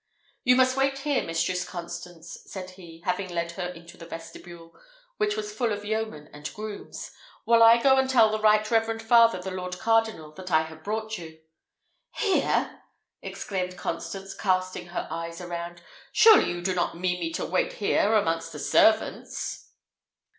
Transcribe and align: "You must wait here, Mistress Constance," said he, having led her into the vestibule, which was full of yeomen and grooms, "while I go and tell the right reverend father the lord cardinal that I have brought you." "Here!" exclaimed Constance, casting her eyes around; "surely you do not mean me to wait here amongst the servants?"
"You 0.43 0.55
must 0.55 0.75
wait 0.77 0.97
here, 0.97 1.23
Mistress 1.23 1.63
Constance," 1.63 2.39
said 2.47 2.71
he, 2.71 3.03
having 3.05 3.29
led 3.29 3.51
her 3.51 3.67
into 3.67 3.97
the 3.97 4.07
vestibule, 4.07 4.73
which 5.17 5.37
was 5.37 5.53
full 5.53 5.71
of 5.71 5.85
yeomen 5.85 6.27
and 6.33 6.51
grooms, 6.55 7.11
"while 7.43 7.61
I 7.61 7.79
go 7.79 7.97
and 7.97 8.09
tell 8.09 8.31
the 8.31 8.39
right 8.41 8.71
reverend 8.71 9.03
father 9.03 9.39
the 9.39 9.51
lord 9.51 9.77
cardinal 9.77 10.31
that 10.31 10.49
I 10.49 10.63
have 10.63 10.83
brought 10.83 11.19
you." 11.19 11.41
"Here!" 12.17 12.81
exclaimed 13.21 13.77
Constance, 13.77 14.33
casting 14.33 14.87
her 14.87 15.07
eyes 15.11 15.39
around; 15.39 15.83
"surely 16.11 16.49
you 16.49 16.63
do 16.63 16.73
not 16.73 16.97
mean 16.97 17.19
me 17.19 17.31
to 17.33 17.45
wait 17.45 17.73
here 17.73 18.15
amongst 18.15 18.53
the 18.53 18.57
servants?" 18.59 19.69